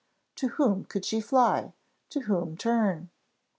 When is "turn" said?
2.57-3.11